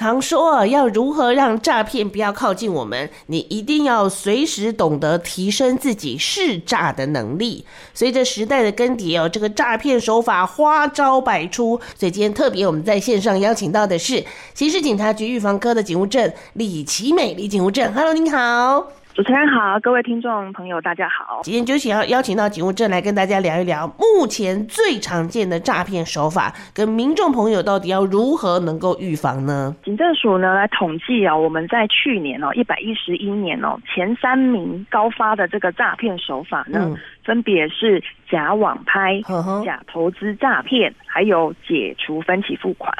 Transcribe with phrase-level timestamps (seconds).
[0.00, 3.10] 常说，要如何让诈骗不要靠近我们？
[3.26, 7.66] 你一定要随时懂得提升自己识诈的能力。
[7.92, 11.78] 随着时代的更迭哦，这个诈骗手法花招百出。
[11.98, 14.24] 所以今天特别我们在线上邀请到的是
[14.54, 18.99] 刑事警察局预防科的警务证李奇美，李警务证，Hello，您好。
[19.20, 21.40] 主持人好，各位听众朋友，大家好。
[21.42, 29.76] 今天就想要邀请到警务正来跟大家聊一聊目前最常见的诈骗手法，跟民众朋友到底要如何能够预防呢？
[29.84, 39.20] 警政署呢来统计啊，我们在去年哦一百一十一年哦前三名高发的这个诈骗手法呢，嗯、分别是假网拍、
[39.64, 42.92] 假投资诈骗，还有解除分期付款。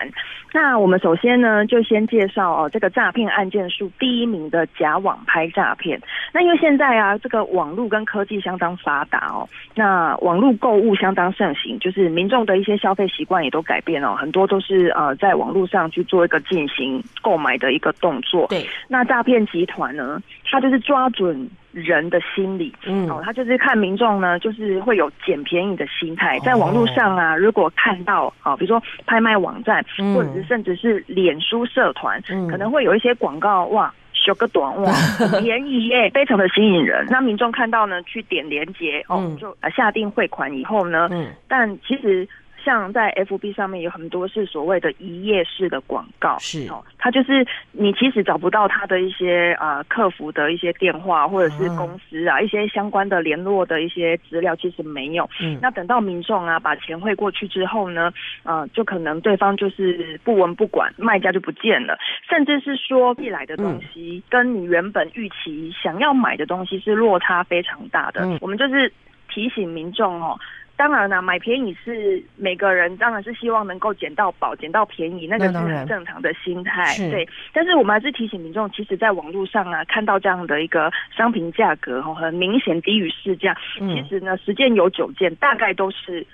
[0.53, 6.01] 那我们首先呢就先介绍哦这个诈骗案件数第一名的假网拍诈骗。
[6.33, 18.49] 那因为现在啊，这个网络跟科技相当发达哦，那网络购物相当盛行，就是民众的一些消费习惯也都改变了，很多都是呃在网络上去做一个进行购买的一个动作。
[18.49, 20.21] 对，那诈骗集团呢，
[20.51, 33.93] 他就是抓准人的心理，嗯，哦，他就是看民众呢，就是会有捡便宜的心态，在网络上啊，如果看到啊，比如说拍卖网站，或者是甚至是脸书社团，可能会有一些广告哇。
[34.13, 37.07] 修个短袜，很 便宜耶，非常的吸引人。
[37.09, 42.29] 那民众看到呢，去点连接哦，就下定汇款以后呢，嗯，但其实。
[42.65, 55.29] 像在 FB 上面有很多是所谓的一页式的广告，是哦，它就是你其实找不到他的一些啊、呃、客服的一些电话或者是公司啊、嗯、一些相关的联络的一些资料，其实没有。
[55.41, 68.23] 嗯，那等到民众啊把钱汇过去之后呢，啊、呃，就可能对方就是不闻不管，卖家就不见了，甚至是说寄来的东西跟你原本预期想要买的东西是落差非常大的。
[68.23, 68.93] 嗯，我们就是
[69.29, 70.39] 提醒民众哦。
[70.81, 76.97] 当然了，买便宜是每个人当然是希望能够捡到宝、捡到便宜，那个是很正常的心态。
[77.11, 86.27] 对，但是我们还是提醒民众，其实，在网络上啊，看到这样的一个商品价格很明显低于市价，嗯、其实呢，十件有九件大概都是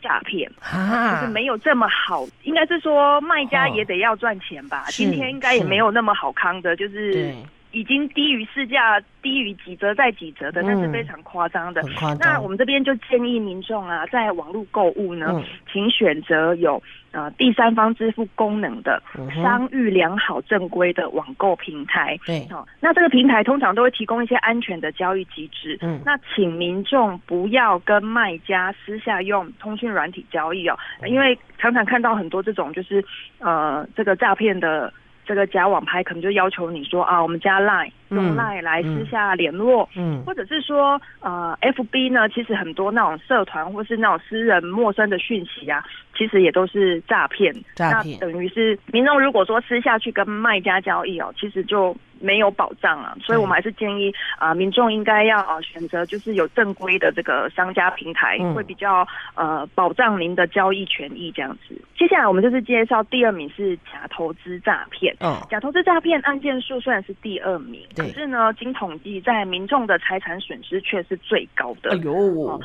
[0.00, 2.24] 诈骗啊，就是没有这么好。
[2.44, 4.84] 应该是说卖家也得要赚钱吧？
[4.90, 7.34] 今天应该也没有那么好康的，就是。
[7.70, 11.82] 已经低于市价，低于几折再几折的，那是非常夸张的。
[11.82, 22.18] 嗯、那我们这边就建议民众啊，在网络购物呢，嗯、请选择有呃第三方支付功能的、嗯、商誉良好、正规的网购平台。
[22.24, 25.76] 对，哦，那这个平台通常都会提供一些安全的交易机制。
[25.82, 33.04] 嗯，那请民众不要跟卖家私下用通讯软体交易哦，嗯、因为常常看到很多这种就是
[33.40, 34.90] 呃这个诈骗的。
[35.28, 45.84] 这个假网拍可能就要求你说啊，我们加 Line 用 Line 来私下联络，嗯，嗯或者是说呃，FB 呢，其实很多那种社团或是那种私人陌生的讯息啊，
[46.16, 47.54] 其实也都是诈骗。
[47.74, 51.96] 诈骗那等于是民众如果说私下去跟卖家交易哦，其实就。
[52.20, 61.80] 没有保障啊，所以我们还是建议啊、呃，民众应该要啊选择就是有正规的这个商家平台，会比较呃保障您的交易权益这样子。
[61.96, 65.14] 接下来我们就是介绍第二名是假投资诈骗。
[65.20, 71.90] 嗯，假投资诈骗案件数虽然是第二名，可是呢，经统计在民众的财产损失却是最高的。
[71.90, 72.60] 哎呦。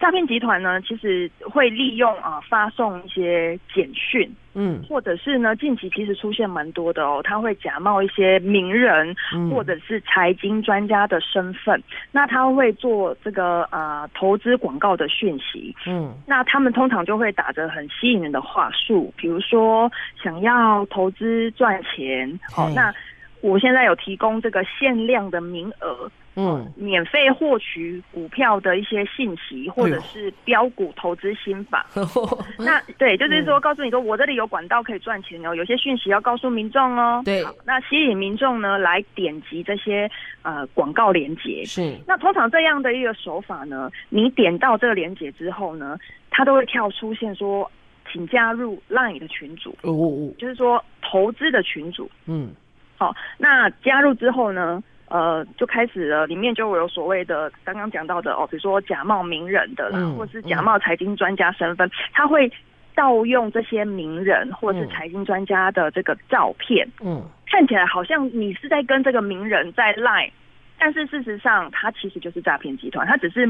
[0.00, 9.12] 诈骗集团呢，其实会利用啊发送一些简讯，嗯，或者是呢近期其实出现蛮多的哦，他会假冒一些名人
[9.50, 11.82] 或者是财经专家的身份，嗯、
[12.12, 19.90] 那他会做这个啊投资广告的讯息，嗯，那他们通常就会打着很吸引人的话术，比如说
[20.22, 22.94] 想要投资赚钱，好、哦，那
[23.40, 26.10] 我现在有提供这个限量的名额。
[26.40, 31.84] 嗯，免费获取股票的一些信息，或者是标股投资心法。
[31.96, 32.02] 哎、
[32.64, 37.20] 那对，就是说告诉你说，我这里有管道可以赚钱哦，有些讯息要告诉民众哦。
[37.24, 40.08] 对，那吸引民众呢来点击这些
[40.42, 41.64] 呃广告链接。
[41.64, 45.98] 是，那通常这样的一个手法呢，你点到这个链接之后呢，
[46.30, 47.68] 它都会跳出现说，
[48.12, 49.70] 请加入 LINE 的群组。
[49.82, 52.08] 哦，哦哦，就是说投资的群组。
[52.26, 52.52] 嗯，
[52.98, 54.82] 好，那加入之后呢？
[55.10, 62.52] 呃，就开始了，里面就有所谓的刚刚讲到的哦，比如说假冒名人的啦，嗯、或是假冒财经专家身份，嗯、他会
[62.94, 70.30] 盗用这些名人或是财经专家的这个照片，嗯，看起来好像你是在跟这个名人在 Line，
[70.78, 73.48] 但是事实上他其实就是诈骗集团，他只是。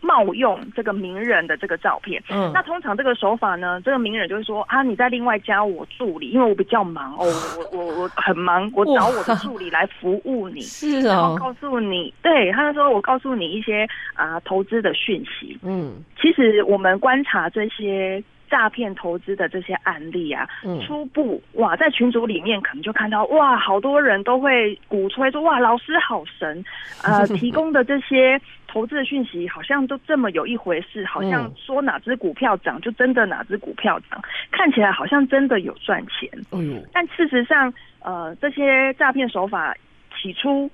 [0.00, 7.26] 冒用这个名人的这个照片，嗯，那通常这个手法呢，这个名人就会说啊，你再另外加我助理，因为我比较忙哦，
[7.58, 26.62] 我我我很忙， 我找我的助理来服务你，是哦，然后告诉你，对，他就说我告诉你一些啊投资的讯息，嗯，其实我们观察这些诈骗投资的这些案例啊，嗯、初步哇，在群组里面可能就看到哇，好多人都会鼓吹说哇，老师好神，
[27.04, 34.20] 呃， 提供的这些投资的讯息好像都这么有一回事，好像说哪只股票涨就真的哪只股票涨，
[34.50, 36.28] 看起来好像真的有赚钱。
[36.50, 39.74] 嗯，但事实上，呃，这些诈骗手法
[40.20, 40.68] 起初。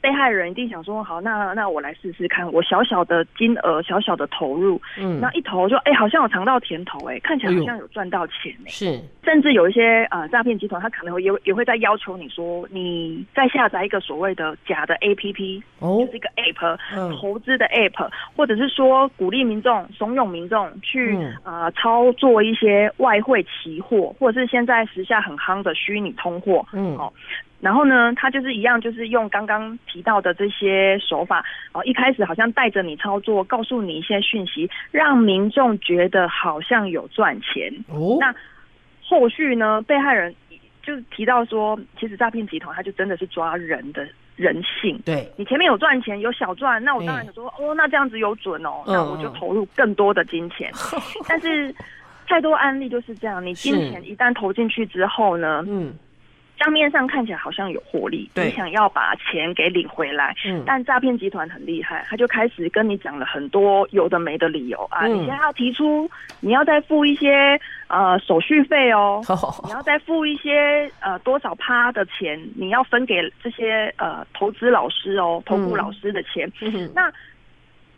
[0.00, 27.12] 被害人一定想说，好，那那我来试试看，我小小的金额，小小的投入，嗯，那一投就，哎、欸，好像有尝到甜头、欸，哎，看起来好像有赚到钱、欸，是，甚至有一些呃诈骗集团，他可能会也也会在要求你说，你再下载一个所谓的假的 APP，哦，就是一个 App，、嗯、投资的 App，或者是说鼓励民众、怂恿民众去、嗯、呃操作一些外汇期货，或者是现在时下很夯的虚拟通货，嗯，哦。
[27.60, 31.84] 然后呢，他就是一样，就是用刚刚提到的这些手法哦。
[31.84, 37.72] 一开始好像带着你操作，告诉你一些讯息，让民众觉得好像有赚钱。
[37.88, 38.32] 哦，那
[39.02, 39.82] 后续呢？
[39.82, 40.32] 被害人
[40.82, 44.06] 就提到说，其实诈骗集团他就真的是抓人的
[44.36, 44.96] 人性。
[45.04, 50.70] 对，你前面有赚钱，有小赚，那我当然想说，哦，那这样子有准哦，那我就投入更多的金钱。
[51.28, 51.74] 但是
[52.28, 55.92] 太多案例就是这样，你金钱一旦投进去之后呢，嗯。
[56.58, 66.10] 账面上看起来好像有获利，你想要把钱给领回来，嗯，但诈骗集团很厉害，他就开始跟你讲了很多有的没的理由啊，嗯、你现在要提出，
[66.40, 77.12] 你要再付一些呃手续费哦，哦， 你要再付一些呃多少趴的钱，你要分给这些呃投资老师哦，投顾老师的钱，嗯、那。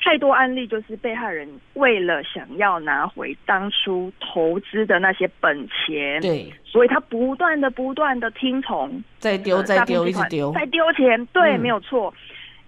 [0.02, 12.12] 太多案例就是被害人为了想要拿回当初投资的那些本钱，对，所以他不断的不断的听从，再丢再丢一直丢，再丢钱，对，嗯、没有错，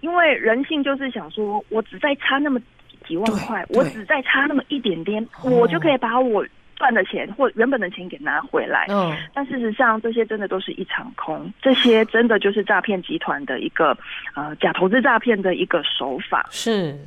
[0.01, 2.61] 因为人性就是想说，我只再差那么
[3.07, 6.47] 几万块，我只再差那么一点点，我就可以把我。
[6.75, 13.97] 赚的钱或原本的钱给拿回来，嗯，但事实上这些真的都是一场空，这些真的就是诈骗集团的一个
[14.35, 16.99] 呃假投资诈骗的一个手法，是。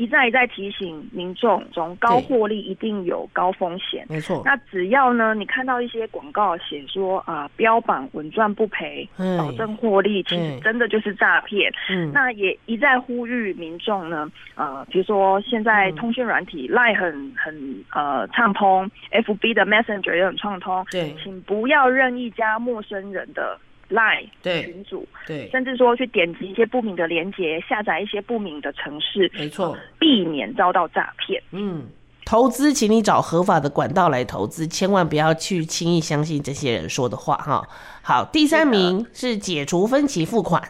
[0.00, 4.40] 一再一再提醒民众，中高获利一定有高风险，没错。
[4.46, 9.06] 那只要呢，你看到一些广告写说啊，呃、标榜稳赚不赔，
[9.36, 11.70] 保证获利，其实真的就是诈骗。
[11.90, 23.58] 嗯，那也一再呼吁民众呢，呃，比如说现在通讯软体 Line 很很呃畅通，FB 的 Messenger 也很畅通，对，请不要任意加陌生人的。
[23.90, 31.42] Line 群组，对，甚至说去点击一些不明的连接，下载一些不明的城市，没错，避免遭到诈骗。
[31.50, 31.82] 嗯，
[32.24, 37.68] 投资，请你找合法的管道来投资，千万不要去轻易相信这些人说的话哈。
[38.00, 40.62] 好，第三名是解除分期付款。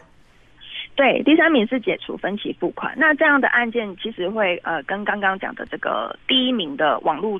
[0.95, 2.93] 对，第三名是解除分期付款。
[2.97, 7.39] 那这样的案件其实会呃，跟刚刚讲的这个第一名的网络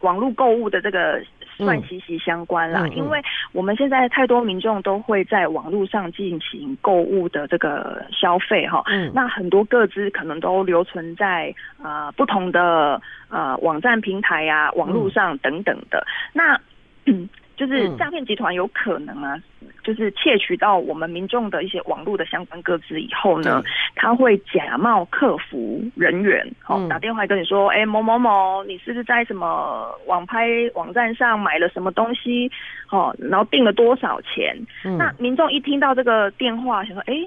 [0.00, 1.22] 网络购物的这个。
[1.56, 3.22] 算息息相关啦，因为
[3.52, 16.60] 我们现在太多民众都会在网络上进行购物的这个消费哈，嗯，那很多个资可能都留存在呃不同的呃网站平台呀、啊、网络上等等的，嗯、那。
[17.08, 19.42] 嗯就是诈骗集团有可能啊，
[19.82, 23.62] 就是窃取到我们民众的一些网络的相关个资以后呢，
[23.94, 32.50] 他会假冒客服人员，哦，打电话跟你说，哎，某某某，你是不是在什么网拍网站上买了什么东西？
[32.90, 34.54] 哦，然后订了多少钱？
[34.98, 37.26] 那民众一听到这个电话，想说，哎，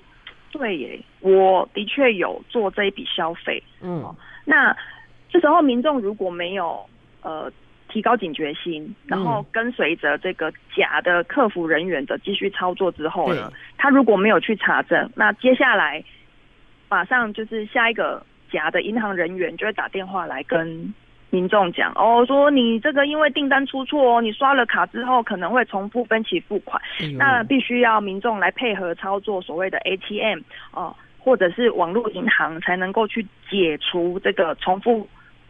[0.52, 3.64] 对耶，我的确有做这一笔消费。
[3.82, 4.06] 嗯，
[4.46, 4.78] 那
[5.32, 6.86] 这时候民众如果没有
[7.24, 7.52] 呃。
[7.90, 16.04] 提高警觉心，然后跟随着这个假的客服人员的继续操作之后呢，他如果没有去查证，那接下来
[16.88, 20.94] 马上就是下一个假的银行人员就会打电话来跟
[21.32, 26.82] 民众讲哦，说你这个因为订单出错哦，你刷了卡之后可能会重复分期付款，
[27.18, 30.40] 那必须要民众来配合操作所谓的 ATM
[30.72, 35.08] 哦，或者是网络银行才能够去解除这个重复。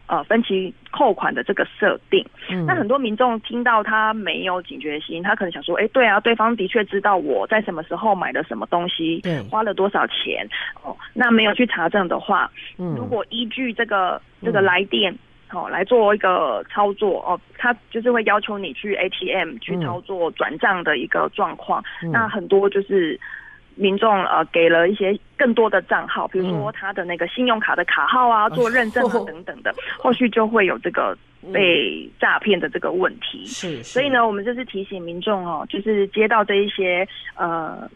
[0.09, 10.49] 呃，分期扣款的这个设定，嗯，那很多民众听到他没有警觉心，他可能想说，哎，对啊，对方的确知道我在什么时候买了什么东西，对，花了多少钱，
[10.81, 12.49] 哦，那没有去查证的话，
[12.79, 15.15] 嗯，如果依据这个这个来电，
[15.51, 23.19] 哦，来做一个操作，哦，他就是会要求你去 ATM 去操作转账的一个状况，嗯，那很多就是。
[23.79, 31.17] 民众呃给了一些更多的账号，比如说他的那个信用卡的卡号啊，做认证啊等等的， 后续就会有这个
[31.53, 33.45] 被诈骗的这个问题。
[33.45, 37.89] 是，所以呢，我们就是提醒民众哦，就是接到这一些呃，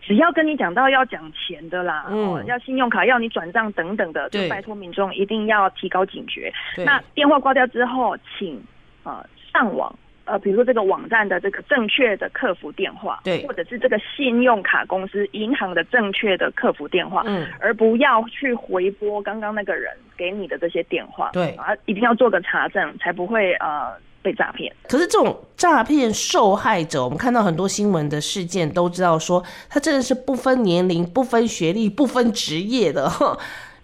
[0.00, 6.52] 只要跟你讲到要讲钱的啦，哦，要信用卡要你转账等等的，就拜托民众一定要提高警觉。
[6.76, 8.56] 那电话挂掉之后，请
[9.02, 9.92] 啊、呃、上网。
[10.26, 24.74] 呃，比如说这个网站的这个正确的客服电话，对，或者是这个信用卡公司银行的正确的客服电话，嗯，而不要去回拨刚刚那个人给你的这些电话，对，啊，一定要做个查证，才不会呃被诈骗。
[24.88, 33.10] 可是这种诈骗受害者，我们看到很多新闻的事件，都知道说他真的是不分年龄、不分学历、不分职业的。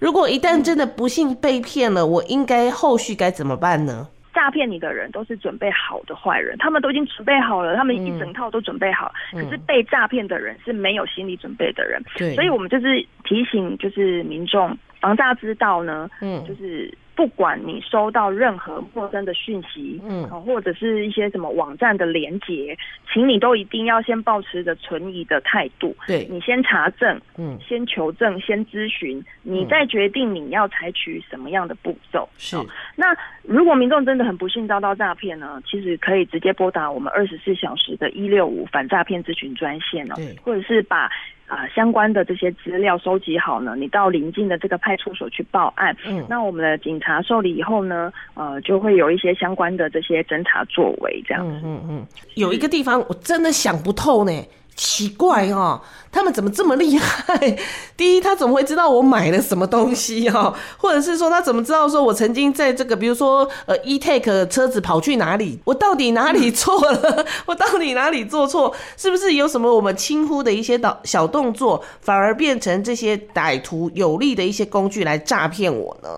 [0.00, 4.08] 如果一旦真的不幸被骗了，我应该后续该怎么办呢？
[4.34, 9.12] 诈骗你的人都是准备好的坏人，他们都已经准备好了，他们一整套都准备好。
[9.32, 16.92] 嗯、可是被诈骗的人是没有心理准备的人，对，所以我们就是提醒，就是民众防诈之道呢，嗯，就是。
[17.22, 22.76] 不管你收到任何陌生的讯息，嗯，或者是一些什么网站的连结，
[23.12, 25.94] 请你都一定要先保持着存疑的态度。
[26.08, 32.28] 对，你先查证，嗯，先求证，先咨询，你再决定你要采取什么样的步骤。
[32.38, 32.56] 是。
[32.96, 35.62] 那如果民众真的很不幸遭到诈骗呢？
[35.64, 41.08] 其实可以直接拨打我们二十四小时的一六五反诈骗咨询专线哦，对，或者是把。
[41.52, 45.94] 啊，相关的这些资料收集好呢，你到邻近的这个派出所去报案。
[46.06, 51.46] 嗯，那我们的警察受理以后呢，呃，就会有一些相关的这些侦查作为，这样。
[51.46, 52.06] 嗯嗯嗯，
[52.36, 54.32] 有一个地方我真的想不透呢。
[54.74, 57.58] 奇怪哦，他们怎么这么厉害？
[57.96, 60.54] 第一，他怎么会知道我买了什么东西哦？
[60.78, 65.60] 或者是说，他怎么知道说我曾经在这个，比如说呃，E-Take 车子跑去哪里？
[65.64, 67.24] 我到底哪里错了？
[67.46, 68.74] 我到底哪里做错？
[68.96, 76.08] 是不是有什么我们轻忽的一些导小动作，反而变成这些歹徒有利的一些工具来诈骗我呢？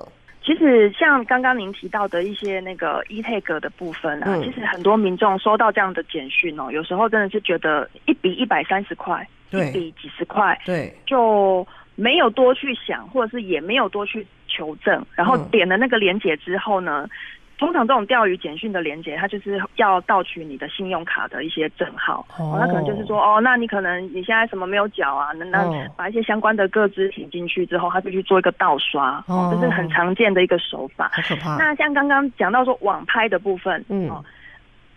[0.45, 17.05] 其实像刚刚您提到的一些那个 e-tag 的部分啊，嗯、其实很多民众收到这样的简讯哦，有时候真的是觉得一笔一百三十块，一笔几十块，对，就没有多去想，或者是也没有多去求证，然后点了那个连接之后呢。
[17.05, 17.11] 嗯
[17.57, 25.31] 通常这种钓鱼简讯的连接，它就是要盗取你的信用卡的一些证号，哦，那可能就是说，哦，那你可能你现在什么没有缴啊？
[25.37, 31.11] 那那把一些相关的个资填进去之后，他就去做一个盗刷，哦，这是很常见的一个手法。
[31.15, 31.57] 好可怕。
[31.57, 34.11] 那像刚刚讲到说网拍的部分，嗯，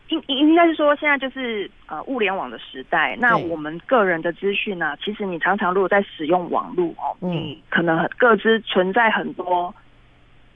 [0.10, 9.74] 应应该是说现在就是呃物联网的时代，那我们个人的资讯呢，其实你常常如果在使用网络哦，你可能个资存在很多。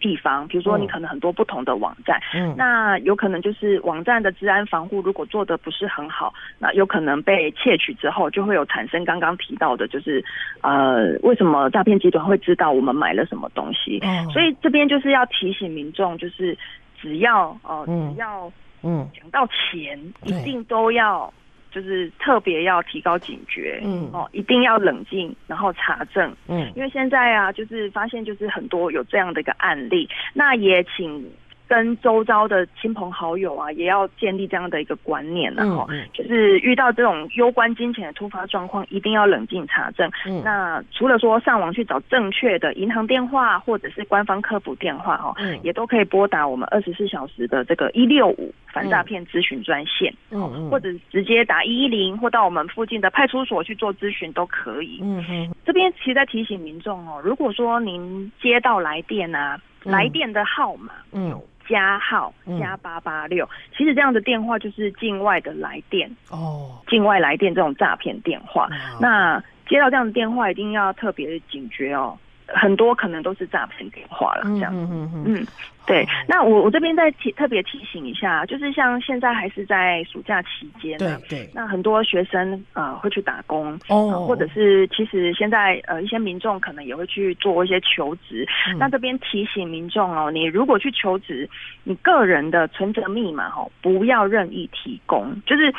[0.01, 10.21] 地方，比如说你可能很多不同的网站，嗯，那有可能就是网站的治安防护如果做的不是很好，那有可能被窃取之后，就会有产生刚刚提到的，就是
[10.61, 13.99] 呃，为什么诈骗集团会知道我们买了什么东西？
[14.01, 16.57] 嗯，所以这边就是要提醒民众，就是
[16.99, 18.51] 只要呃，只要
[18.83, 19.07] 嗯。
[19.13, 21.31] 讲到钱，一定都要。
[21.71, 31.25] 就是特别要提高警觉，嗯哦，一定要冷静，然后查证，嗯，因为现在啊，就是发现就是很多有这样的一个案例，那也请。
[31.71, 40.11] 跟周遭的亲朋好友啊，也要建立这样的一个观念，然后就是遇到这种攸关金钱的突发状况，一定要冷静查证。
[40.25, 54.99] 嗯，那除了说上网去找正确的银行电话或者是官方客服电话哦，嗯，也都可以拨打我们二十四小时的这个一六五反诈骗咨询专线，嗯，或者直接打一一零，或到我们附近的派出所去做咨询都可以。
[55.01, 61.45] 嗯嗯，这边其实在提醒民众哦，如果说您接到来电啊，来电的号码，有。
[61.69, 63.47] 加号加八八六，
[63.77, 68.67] 其实这样的电话就是境外的来电哦，境外来电这种诈骗电话，
[68.99, 72.17] 那接到这样的电话一定要特别警觉哦。
[72.53, 75.47] 很多可能都是诈骗电话了，这样，嗯嗯嗯，嗯，
[75.85, 76.07] 对。
[76.27, 81.49] 那我我这边再提特别提醒一下，就是像现在还是在暑假期间，对对。
[81.53, 88.47] 那很多学生呃会去打工哦，或者是其实现在呃一些民众可能也会去做一些求职。
[88.69, 91.49] 嗯、那这边提醒民众哦，你如果去求职，
[91.83, 95.73] 你个人的存折密码哦不要任意提供，就是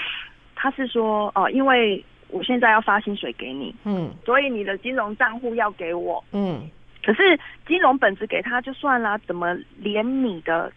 [0.54, 2.04] 他是说哦、呃，因为。
[2.32, 6.68] 我现在要发薪水给你，嗯，所以你的金融账户要给我，嗯，
[7.04, 10.72] 可是金融本子给他就算了，怎么连你的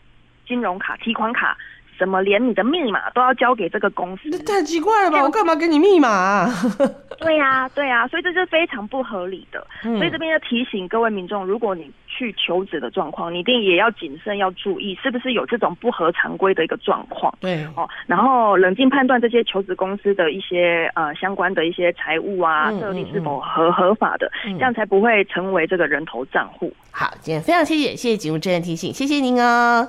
[0.46, 1.58] 金融卡、提款卡？
[1.98, 4.30] 怎么连你的密码都要交给这个公司？
[4.44, 5.24] 太奇怪了吧！
[5.24, 6.50] 我干嘛给你密码啊？
[7.20, 9.66] 对呀、啊，对呀、啊，所以这是非常不合理的。
[9.84, 17.34] 嗯、所以这边要提醒各位民众，如果你去求职的状况，你一定也要谨慎，要注意是不是有这种不合常规的一个状况。
[17.40, 26.74] 对哦，然后冷静判断这些求职公司的一些呃相关的一些财务啊设立是否合合法的，这样才不会成为这个人头账户。
[26.92, 29.88] 好，今天非常谢谢谢谢景务真的提醒，谢谢您哦，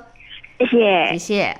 [0.58, 1.56] 谢谢，谢谢。